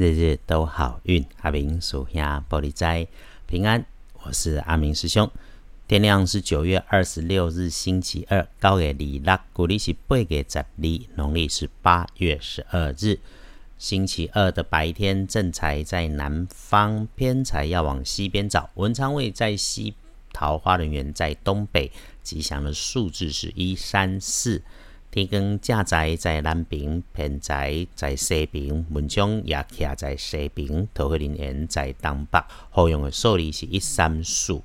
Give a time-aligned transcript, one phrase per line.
[0.00, 1.22] 日日都好运。
[1.42, 3.06] 阿明属下玻璃斋
[3.46, 3.84] 平安，
[4.22, 5.30] 我是阿明师兄。
[5.86, 10.64] 天亮是九月二十六日星期二，高月二六，古历是八月十二，
[11.16, 13.18] 农历是八月十二日
[13.76, 18.70] 星期二的白天，正财在南方，偏财要往西边找。
[18.76, 19.94] 文昌位在西，
[20.32, 21.92] 桃花人员在东北。
[22.22, 24.62] 吉祥的数字是一三四。
[25.10, 32.40] 天光正在在南边，偏在在西边，文章也徛在西边，桃花林园在东北。
[32.70, 34.62] 后用的数字是一三四。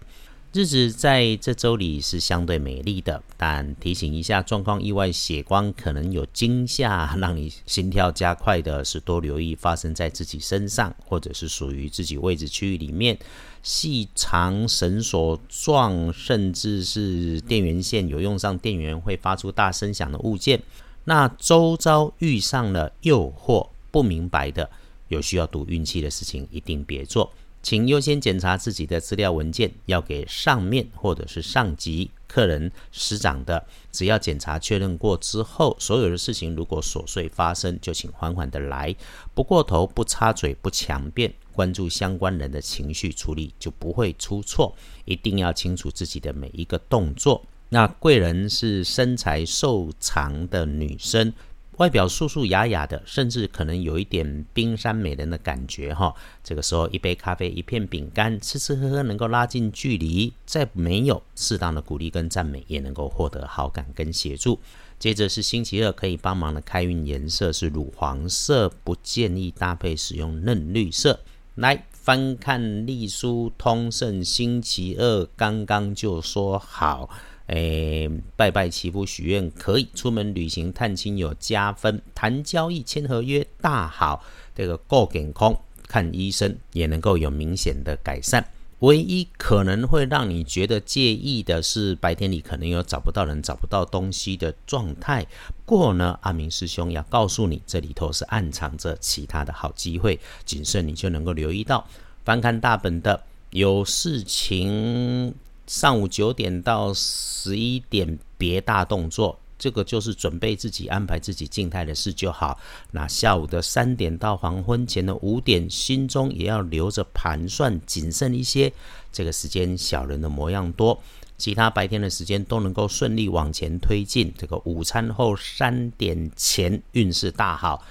[0.56, 13.20] 日子在这周里是相对美丽的，但提醒一下，状况意外，血光可能有惊吓，让你心跳加快的是多留意发生在自己身上，或者是属于自己位置区域里面
[13.64, 20.64] 细长绳索状，甚至是电源线有用上电源会发出大声响的物件。
[21.04, 24.70] 那周遭遇上了诱惑，不明白的，
[25.10, 27.34] 有需要赌运气的事情，一定别做。
[27.66, 33.66] 请优先检查自己的资料文件，要给上面或者是上级客人、师长的。
[33.92, 38.96] 只要检查确认过之后，所有的事情如果琐碎发生，就请缓缓的来，
[39.34, 44.76] 不过头、不插嘴、不强辩，关注相关人的情绪处理，就不会出错。
[45.06, 47.44] 一定要清楚自己的每一个动作。
[47.70, 51.34] 那贵人是身材瘦长的女生。
[51.78, 56.16] 外表素素雅雅的，甚至可能有一点冰山美人的感觉哈。
[56.42, 60.32] 这个时候，一杯咖啡，一片饼干，吃吃喝喝能够拉近距离。
[60.46, 64.58] 再没有适当的鼓励跟赞美，也能够获得好感跟协助。
[64.98, 71.20] 接着是星期二可以帮忙的开运颜色是乳黄色，不建议搭配使用嫩绿色。
[71.56, 77.10] 来翻看历书通胜，星期二刚刚就说好。
[77.48, 84.24] 诶，拜拜祈福许愿可以，出门旅行探亲有加分，谈交易签合约大好。
[84.56, 85.56] 这个过健康
[85.88, 88.46] 看医生也能够有明显的改善。
[88.80, 95.26] 唯一可能会让你觉得介意的是，白天里可能有找不到人、找不到东西的状态。
[95.48, 101.88] 不过呢，阿明师兄要告诉你，这里头是暗藏着其他的好机会，谨慎你就能够留意到。
[102.26, 105.34] 翻看大本的有事情。
[105.68, 112.60] 上午九点到十一点别大动作，这个就是准备自己安排自己静态的事就好。
[112.92, 118.72] 那下午的三点到黄昏前的五点，心中也要留着盘算，谨慎一些。
[119.12, 121.02] 这个时间小人的模样多，
[121.38, 124.32] 其他白天的时间都能够顺利往前推进。
[124.38, 127.84] 这个午餐后三点前运势大好，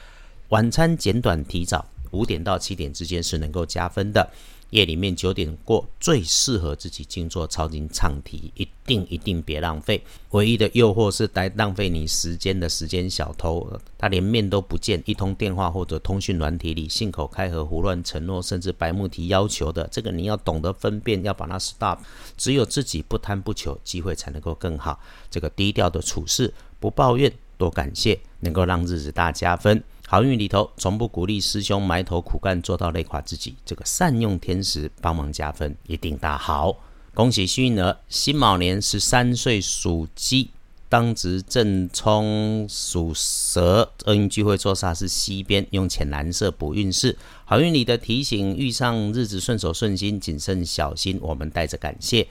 [0.50, 4.30] 晚餐简短提早，五点到七点之间是能够加分的。
[4.74, 10.02] 夜里面九点过最适合自己静坐抄经唱题，一定一定别浪费。
[10.30, 22.00] 唯一的诱惑是来浪费你时间的时间小偷，他连面都不见，一通电话或者通讯软体里信口开河、胡乱承诺，甚至白目提要求的，这个你要懂得分辨，要把它 stop。
[22.36, 24.98] 只有自己不贪不求，机会才能够更好。
[25.30, 29.84] 这个低调的处事，不抱怨，多感谢，能够让日子大加分。
[30.06, 33.56] 好运里头，从不鼓励师兄埋头苦干，做到累垮自己。
[33.64, 36.76] 这个善用天时，帮忙加分，一定大好。
[37.14, 40.50] 恭喜幸运儿，辛卯年十三岁属鸡，
[40.88, 43.90] 当值正冲属蛇。
[44.04, 47.16] 厄运聚会坐煞是西边，用浅蓝色补运势。
[47.46, 51.18] 好运里的提醒，遇上日子顺手顺心，谨慎小心。
[51.22, 52.28] 我们带着感谢，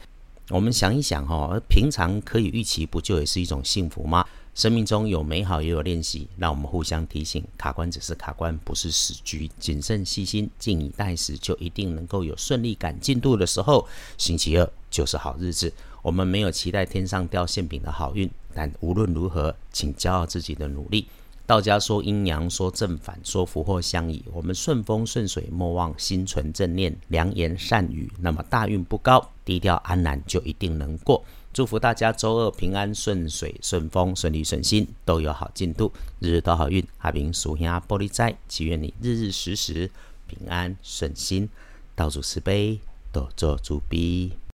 [0.50, 4.24] 我们想一想哈，平常可以预期，不就也是一种幸福吗？
[4.56, 7.44] 生命中有美好，也有练习，让我们互相提醒。
[7.58, 9.50] 卡关只是卡关，不是死局。
[9.60, 13.88] 谨慎细心，静以待时，就一定能够有顺利赶进度的时候。
[14.18, 15.74] 星期二就是好日子。
[16.04, 21.08] 我们没有期待天上掉馅饼的好运，但无论如何，请骄傲自己的努力。
[21.48, 24.24] 道家说阴阳，说正反，说福祸相依。
[24.32, 28.12] 我们顺风顺水，莫忘心存正念，良言善语。
[28.20, 31.24] 那么大运不高，低调安然，就一定能过。
[31.54, 36.84] 祝福大家周二平安顺水顺风顺利顺心都有好进度，日日都好运。
[36.98, 39.92] 阿明属下玻璃斋，祈愿你日日时时
[40.28, 41.48] 平安顺心，
[41.96, 42.80] 道主慈悲，
[43.12, 44.32] 多做主逼。